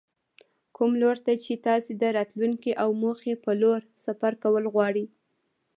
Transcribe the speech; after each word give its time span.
کوم 0.75 0.91
لور 1.01 1.17
ته 1.25 1.31
چې 1.43 1.53
تاسې 1.67 1.91
د 2.01 2.03
راتلونکې 2.17 2.71
او 2.83 2.89
موخې 3.01 3.33
په 3.43 3.51
لور 3.61 3.79
سفر 4.05 4.33
کول 4.43 4.63
غواړئ. 4.73 5.05